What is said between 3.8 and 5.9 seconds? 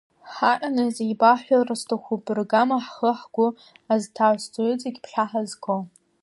азҭазҵо, иҵегь ԥхьа ҳазго…